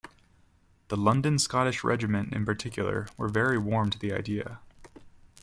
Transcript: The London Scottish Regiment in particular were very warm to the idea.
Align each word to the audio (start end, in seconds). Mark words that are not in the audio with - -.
The 0.87 0.97
London 0.97 1.37
Scottish 1.37 1.83
Regiment 1.83 2.33
in 2.33 2.43
particular 2.43 3.05
were 3.17 3.29
very 3.29 3.59
warm 3.59 3.91
to 3.91 3.99
the 3.99 4.13
idea. 4.13 4.59